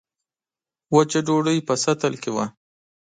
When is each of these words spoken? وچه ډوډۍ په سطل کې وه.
وچه 0.95 1.19
ډوډۍ 1.27 1.57
په 1.67 1.73
سطل 1.83 2.13
کې 2.21 2.29
وه. 2.35 2.45